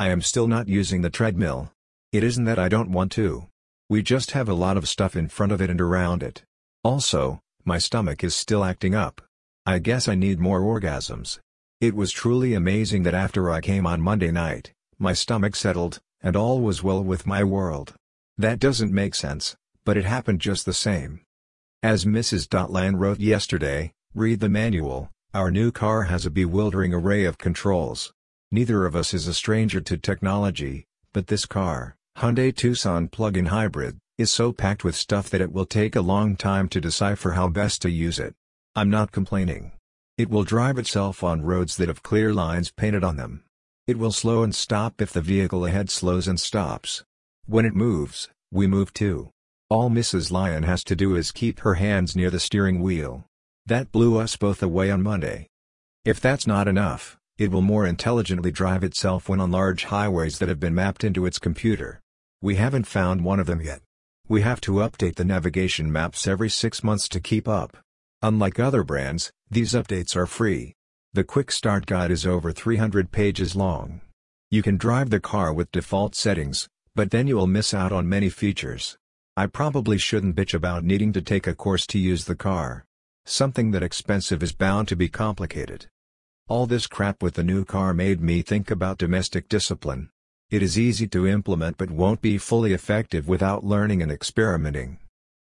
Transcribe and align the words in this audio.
I 0.00 0.10
am 0.10 0.22
still 0.22 0.46
not 0.46 0.68
using 0.68 1.02
the 1.02 1.10
treadmill. 1.10 1.72
It 2.12 2.22
isn't 2.22 2.44
that 2.44 2.58
I 2.58 2.68
don't 2.68 2.92
want 2.92 3.10
to. 3.12 3.48
We 3.90 4.00
just 4.00 4.30
have 4.30 4.48
a 4.48 4.54
lot 4.54 4.76
of 4.76 4.88
stuff 4.88 5.16
in 5.16 5.26
front 5.26 5.50
of 5.50 5.60
it 5.60 5.70
and 5.70 5.80
around 5.80 6.22
it. 6.22 6.44
Also, 6.84 7.40
my 7.64 7.78
stomach 7.78 8.22
is 8.22 8.36
still 8.36 8.62
acting 8.62 8.94
up. 8.94 9.20
I 9.66 9.80
guess 9.80 10.06
I 10.06 10.14
need 10.14 10.38
more 10.38 10.60
orgasms. 10.60 11.40
It 11.80 11.96
was 11.96 12.12
truly 12.12 12.54
amazing 12.54 13.02
that 13.02 13.14
after 13.14 13.50
I 13.50 13.60
came 13.60 13.88
on 13.88 14.00
Monday 14.00 14.30
night, 14.30 14.72
my 15.00 15.12
stomach 15.14 15.56
settled, 15.56 15.98
and 16.20 16.36
all 16.36 16.60
was 16.60 16.80
well 16.80 17.02
with 17.02 17.26
my 17.26 17.42
world. 17.42 17.94
That 18.36 18.60
doesn't 18.60 18.92
make 18.92 19.16
sense, 19.16 19.56
but 19.84 19.96
it 19.96 20.04
happened 20.04 20.40
just 20.40 20.64
the 20.64 20.72
same. 20.72 21.22
As 21.82 22.04
Mrs. 22.04 22.46
Dotland 22.46 23.00
wrote 23.00 23.18
yesterday, 23.18 23.90
read 24.14 24.38
the 24.38 24.48
manual, 24.48 25.10
our 25.34 25.50
new 25.50 25.72
car 25.72 26.04
has 26.04 26.24
a 26.24 26.30
bewildering 26.30 26.94
array 26.94 27.24
of 27.24 27.36
controls. 27.36 28.12
Neither 28.50 28.86
of 28.86 28.96
us 28.96 29.12
is 29.12 29.28
a 29.28 29.34
stranger 29.34 29.80
to 29.82 29.98
technology, 29.98 30.86
but 31.12 31.26
this 31.26 31.44
car, 31.44 31.96
Hyundai 32.16 32.54
Tucson 32.56 33.08
plug-in 33.08 33.46
hybrid, 33.46 33.98
is 34.16 34.32
so 34.32 34.52
packed 34.52 34.84
with 34.84 34.96
stuff 34.96 35.28
that 35.28 35.42
it 35.42 35.52
will 35.52 35.66
take 35.66 35.94
a 35.94 36.00
long 36.00 36.34
time 36.34 36.66
to 36.70 36.80
decipher 36.80 37.32
how 37.32 37.48
best 37.48 37.82
to 37.82 37.90
use 37.90 38.18
it. 38.18 38.34
I'm 38.74 38.88
not 38.88 39.12
complaining. 39.12 39.72
It 40.16 40.30
will 40.30 40.44
drive 40.44 40.78
itself 40.78 41.22
on 41.22 41.42
roads 41.42 41.76
that 41.76 41.88
have 41.88 42.02
clear 42.02 42.32
lines 42.32 42.70
painted 42.70 43.04
on 43.04 43.16
them. 43.16 43.44
It 43.86 43.98
will 43.98 44.12
slow 44.12 44.42
and 44.42 44.54
stop 44.54 45.02
if 45.02 45.12
the 45.12 45.20
vehicle 45.20 45.66
ahead 45.66 45.90
slows 45.90 46.26
and 46.26 46.40
stops. 46.40 47.04
When 47.46 47.66
it 47.66 47.76
moves, 47.76 48.30
we 48.50 48.66
move 48.66 48.94
too. 48.94 49.30
All 49.68 49.90
Mrs. 49.90 50.32
Lion 50.32 50.62
has 50.62 50.82
to 50.84 50.96
do 50.96 51.14
is 51.14 51.32
keep 51.32 51.60
her 51.60 51.74
hands 51.74 52.16
near 52.16 52.30
the 52.30 52.40
steering 52.40 52.80
wheel. 52.80 53.26
That 53.66 53.92
blew 53.92 54.16
us 54.16 54.36
both 54.36 54.62
away 54.62 54.90
on 54.90 55.02
Monday. 55.02 55.48
If 56.06 56.18
that's 56.18 56.46
not 56.46 56.66
enough, 56.66 57.17
it 57.38 57.52
will 57.52 57.62
more 57.62 57.86
intelligently 57.86 58.50
drive 58.50 58.82
itself 58.82 59.28
when 59.28 59.40
on 59.40 59.52
large 59.52 59.84
highways 59.84 60.40
that 60.40 60.48
have 60.48 60.58
been 60.58 60.74
mapped 60.74 61.04
into 61.04 61.24
its 61.24 61.38
computer. 61.38 62.00
We 62.42 62.56
haven't 62.56 62.88
found 62.88 63.22
one 63.22 63.38
of 63.38 63.46
them 63.46 63.60
yet. 63.60 63.80
We 64.28 64.42
have 64.42 64.60
to 64.62 64.72
update 64.72 65.14
the 65.14 65.24
navigation 65.24 65.90
maps 65.90 66.26
every 66.26 66.50
six 66.50 66.82
months 66.82 67.08
to 67.10 67.20
keep 67.20 67.46
up. 67.46 67.76
Unlike 68.22 68.58
other 68.58 68.82
brands, 68.82 69.30
these 69.48 69.72
updates 69.72 70.16
are 70.16 70.26
free. 70.26 70.74
The 71.12 71.22
Quick 71.22 71.52
Start 71.52 71.86
Guide 71.86 72.10
is 72.10 72.26
over 72.26 72.50
300 72.50 73.12
pages 73.12 73.54
long. 73.54 74.00
You 74.50 74.62
can 74.62 74.76
drive 74.76 75.10
the 75.10 75.20
car 75.20 75.52
with 75.52 75.70
default 75.70 76.16
settings, 76.16 76.68
but 76.96 77.12
then 77.12 77.28
you 77.28 77.36
will 77.36 77.46
miss 77.46 77.72
out 77.72 77.92
on 77.92 78.08
many 78.08 78.28
features. 78.28 78.98
I 79.36 79.46
probably 79.46 79.98
shouldn't 79.98 80.34
bitch 80.34 80.54
about 80.54 80.82
needing 80.82 81.12
to 81.12 81.22
take 81.22 81.46
a 81.46 81.54
course 81.54 81.86
to 81.88 81.98
use 81.98 82.24
the 82.24 82.34
car. 82.34 82.84
Something 83.24 83.70
that 83.70 83.84
expensive 83.84 84.42
is 84.42 84.52
bound 84.52 84.88
to 84.88 84.96
be 84.96 85.08
complicated. 85.08 85.86
All 86.48 86.66
this 86.66 86.86
crap 86.86 87.22
with 87.22 87.34
the 87.34 87.44
new 87.44 87.66
car 87.66 87.92
made 87.92 88.22
me 88.22 88.40
think 88.40 88.70
about 88.70 88.96
domestic 88.96 89.50
discipline. 89.50 90.08
It 90.50 90.62
is 90.62 90.78
easy 90.78 91.06
to 91.08 91.26
implement 91.26 91.76
but 91.76 91.90
won't 91.90 92.22
be 92.22 92.38
fully 92.38 92.72
effective 92.72 93.28
without 93.28 93.64
learning 93.64 94.00
and 94.00 94.10
experimenting. 94.10 94.96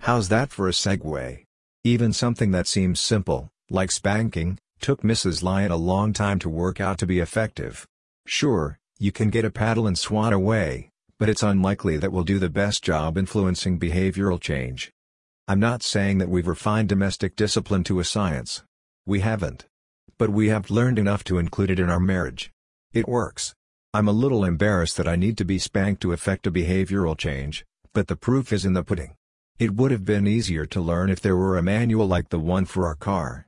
How's 0.00 0.28
that 0.30 0.50
for 0.50 0.66
a 0.66 0.72
segue? 0.72 1.44
Even 1.84 2.12
something 2.12 2.50
that 2.50 2.66
seems 2.66 2.98
simple, 2.98 3.48
like 3.70 3.92
spanking, 3.92 4.58
took 4.80 5.02
Mrs. 5.02 5.40
Lion 5.40 5.70
a 5.70 5.76
long 5.76 6.12
time 6.12 6.40
to 6.40 6.48
work 6.48 6.80
out 6.80 6.98
to 6.98 7.06
be 7.06 7.20
effective. 7.20 7.86
Sure, 8.26 8.76
you 8.98 9.12
can 9.12 9.30
get 9.30 9.44
a 9.44 9.52
paddle 9.52 9.86
and 9.86 9.96
swat 9.96 10.32
away, 10.32 10.90
but 11.20 11.28
it's 11.28 11.44
unlikely 11.44 11.96
that 11.98 12.10
will 12.10 12.24
do 12.24 12.40
the 12.40 12.50
best 12.50 12.82
job 12.82 13.16
influencing 13.16 13.78
behavioral 13.78 14.40
change. 14.40 14.90
I'm 15.46 15.60
not 15.60 15.84
saying 15.84 16.18
that 16.18 16.28
we've 16.28 16.48
refined 16.48 16.88
domestic 16.88 17.36
discipline 17.36 17.84
to 17.84 18.00
a 18.00 18.04
science. 18.04 18.64
We 19.06 19.20
haven't. 19.20 19.67
But 20.18 20.30
we 20.30 20.48
have 20.48 20.70
learned 20.70 20.98
enough 20.98 21.22
to 21.24 21.38
include 21.38 21.70
it 21.70 21.78
in 21.78 21.88
our 21.88 22.00
marriage. 22.00 22.50
It 22.92 23.08
works. 23.08 23.54
I'm 23.94 24.08
a 24.08 24.12
little 24.12 24.44
embarrassed 24.44 24.96
that 24.96 25.08
I 25.08 25.16
need 25.16 25.38
to 25.38 25.44
be 25.44 25.58
spanked 25.58 26.02
to 26.02 26.12
effect 26.12 26.46
a 26.46 26.50
behavioral 26.50 27.16
change, 27.16 27.64
but 27.94 28.08
the 28.08 28.16
proof 28.16 28.52
is 28.52 28.64
in 28.64 28.72
the 28.72 28.82
pudding. 28.82 29.14
It 29.58 29.74
would 29.74 29.90
have 29.90 30.04
been 30.04 30.26
easier 30.26 30.66
to 30.66 30.80
learn 30.80 31.10
if 31.10 31.20
there 31.20 31.36
were 31.36 31.56
a 31.56 31.62
manual 31.62 32.06
like 32.06 32.28
the 32.28 32.38
one 32.38 32.64
for 32.64 32.86
our 32.86 32.94
car. 32.94 33.47